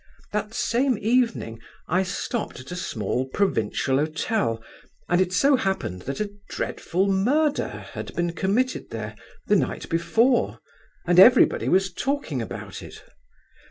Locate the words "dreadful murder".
6.49-7.67